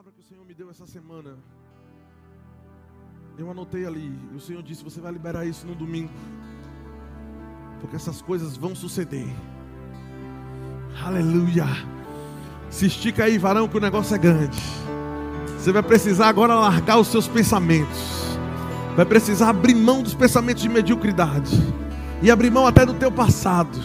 [0.00, 1.36] palavra que o Senhor me deu essa semana,
[3.36, 6.10] eu anotei ali, e o Senhor disse: Você vai liberar isso no domingo,
[7.80, 9.28] porque essas coisas vão suceder.
[11.04, 11.66] Aleluia.
[12.70, 14.58] Se estica aí, varão, que o negócio é grande.
[15.58, 18.38] Você vai precisar agora largar os seus pensamentos.
[18.96, 21.54] Vai precisar abrir mão dos pensamentos de mediocridade.
[22.22, 23.78] E abrir mão até do teu passado.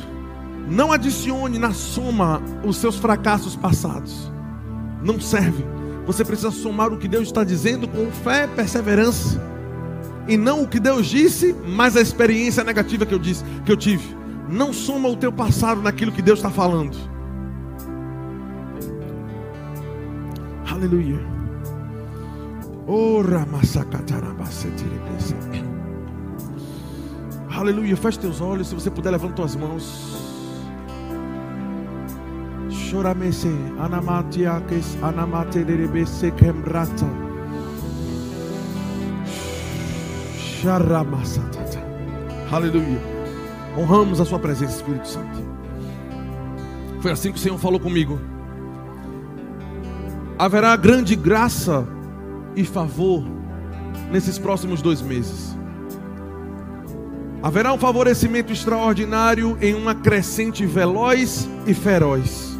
[0.70, 4.32] Não adicione na soma os seus fracassos passados.
[5.04, 5.75] Não serve.
[6.06, 9.42] Você precisa somar o que Deus está dizendo com fé perseverança.
[10.28, 13.78] E não o que Deus disse, mas a experiência negativa que eu disse, que eu
[13.78, 14.16] tive.
[14.50, 16.96] Não soma o teu passado naquilo que Deus está falando.
[20.70, 21.20] Aleluia.
[27.50, 27.96] Aleluia.
[27.96, 28.68] Feche teus olhos.
[28.68, 30.35] Se você puder, levanta tuas mãos.
[32.96, 37.06] Choramese, anamatiakes, anamaterebese kembrata.
[40.40, 41.84] Charamasatata.
[42.50, 43.02] Aleluia.
[43.78, 45.44] Honramos a sua presença, Espírito Santo.
[47.02, 48.18] Foi assim que o Senhor falou comigo.
[50.40, 51.86] Haverá grande graça
[52.56, 53.26] e favor
[54.10, 55.54] nesses próximos dois meses.
[57.44, 62.55] Haverá um favorecimento extraordinário em uma crescente veloz e feroz.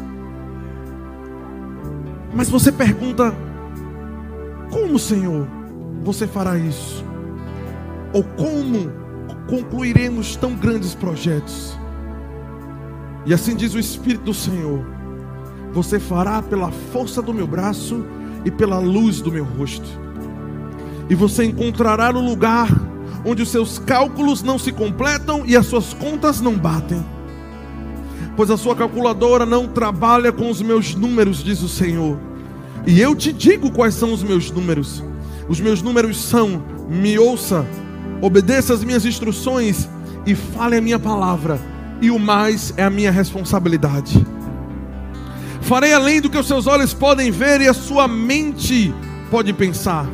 [2.36, 3.34] Mas você pergunta:
[4.70, 5.48] como, Senhor,
[6.02, 7.02] você fará isso?
[8.12, 8.92] Ou como
[9.48, 11.76] concluiremos tão grandes projetos?
[13.24, 14.84] E assim diz o Espírito do Senhor:
[15.72, 18.04] você fará pela força do meu braço
[18.44, 19.88] e pela luz do meu rosto.
[21.08, 22.68] E você encontrará no lugar
[23.24, 27.04] onde os seus cálculos não se completam e as suas contas não batem.
[28.36, 32.18] Pois a sua calculadora não trabalha com os meus números, diz o Senhor.
[32.86, 35.02] E eu te digo quais são os meus números.
[35.48, 37.66] Os meus números são: me ouça,
[38.20, 39.88] obedeça as minhas instruções
[40.26, 41.60] e fale a minha palavra.
[42.00, 44.24] E o mais é a minha responsabilidade.
[45.62, 48.94] Farei além do que os seus olhos podem ver e a sua mente
[49.30, 50.06] pode pensar.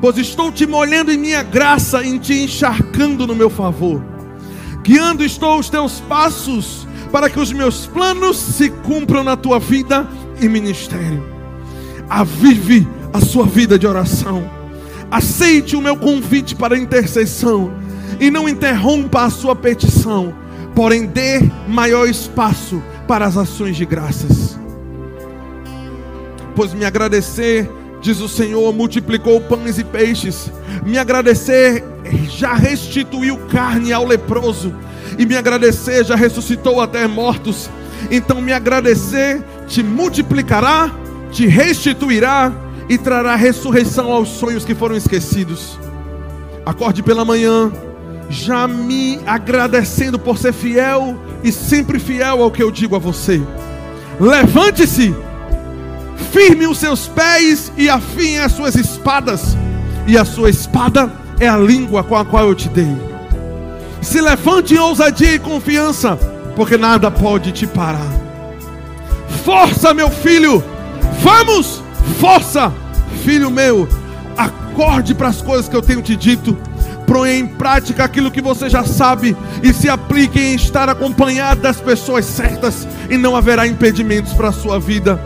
[0.00, 4.00] Pois estou te molhando em minha graça, em te encharcando no meu favor.
[4.82, 10.08] Guiando estou os teus passos, para que os meus planos se cumpram na tua vida
[10.40, 11.24] e ministério.
[12.08, 14.48] Avive a sua vida de oração.
[15.10, 17.72] Aceite o meu convite para intercessão
[18.20, 20.34] e não interrompa a sua petição,
[20.74, 24.56] porém dê maior espaço para as ações de graças
[26.56, 30.50] pois me agradecer, diz o Senhor, multiplicou pães e peixes.
[30.84, 31.84] Me agradecer
[32.30, 34.74] já restituiu carne ao leproso,
[35.18, 37.70] e me agradecer já ressuscitou até mortos.
[38.10, 40.90] Então me agradecer te multiplicará,
[41.30, 42.52] te restituirá
[42.88, 45.78] e trará ressurreição aos sonhos que foram esquecidos.
[46.64, 47.72] Acorde pela manhã,
[48.28, 53.40] já me agradecendo por ser fiel e sempre fiel ao que eu digo a você.
[54.18, 55.14] Levante-se
[56.32, 59.56] firme os seus pés e afiem as suas espadas,
[60.06, 63.15] e a sua espada é a língua com a qual eu te dei.
[64.06, 66.16] Se levante em ousadia e confiança,
[66.54, 68.06] porque nada pode te parar.
[69.44, 70.62] Força, meu filho,
[71.20, 71.82] vamos,
[72.20, 72.72] força,
[73.24, 73.88] filho meu,
[74.38, 76.56] acorde para as coisas que eu tenho te dito.
[77.04, 81.80] Ponha em prática aquilo que você já sabe e se aplique em estar acompanhado das
[81.80, 85.20] pessoas certas, e não haverá impedimentos para a sua vida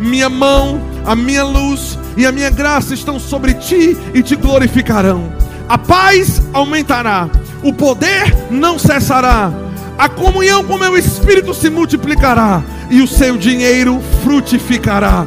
[0.00, 5.32] minha mão, a minha luz e a minha graça estão sobre ti e te glorificarão.
[5.68, 7.30] A paz aumentará,
[7.64, 9.50] o poder não cessará,
[9.98, 15.26] a comunhão com meu espírito se multiplicará e o seu dinheiro frutificará.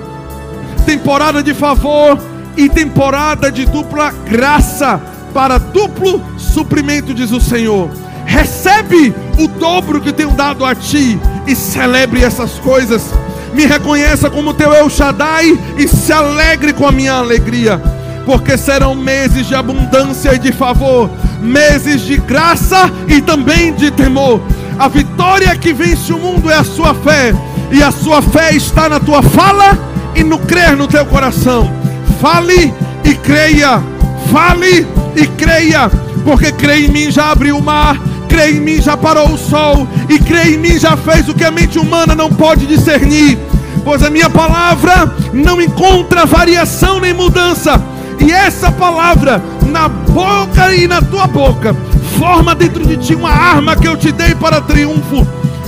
[0.86, 2.18] Temporada de favor
[2.56, 5.02] e temporada de dupla graça
[5.34, 7.90] para duplo suprimento, diz o Senhor.
[8.26, 13.12] Recebe o dobro que tenho dado a ti e celebre essas coisas
[13.58, 17.82] me reconheça como teu El Shaddai e se alegre com a minha alegria,
[18.28, 21.10] porque serão meses de abundância e de favor,
[21.40, 24.42] meses de graça e também de temor.
[24.78, 27.34] A vitória que vence o mundo é a sua fé,
[27.72, 29.80] e a sua fé está na tua fala
[30.14, 31.72] e no crer no teu coração.
[32.20, 32.74] Fale
[33.06, 33.82] e creia,
[34.30, 34.86] fale
[35.16, 35.90] e creia,
[36.26, 37.98] porque crê em mim já abriu o mar
[38.28, 41.46] crê em mim já parou o sol, e crê em mim já fez o que
[41.46, 43.40] a mente humana não pode discernir,
[43.86, 47.82] pois a minha palavra não encontra variação nem mudança,
[48.28, 49.42] e essa palavra
[49.72, 51.74] na boca e na tua boca
[52.20, 55.26] forma dentro de ti uma arma que eu te dei para triunfo.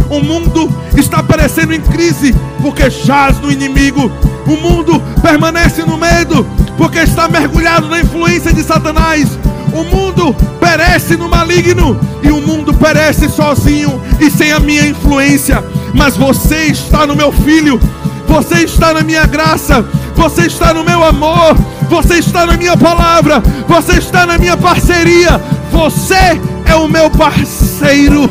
[0.09, 4.11] O mundo está parecendo em crise porque jaz no inimigo.
[4.45, 6.45] O mundo permanece no meio
[6.77, 9.29] porque está mergulhado na influência de Satanás.
[9.71, 15.63] O mundo perece no maligno e o mundo perece sozinho e sem a minha influência.
[15.94, 17.79] Mas você está no meu filho,
[18.27, 21.56] você está na minha graça, você está no meu amor,
[21.89, 25.41] você está na minha palavra, você está na minha parceria,
[25.71, 28.30] você é o meu parceiro.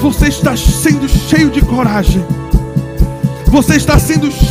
[0.00, 2.24] Você está sendo cheio de coragem.
[3.48, 4.30] Você está sendo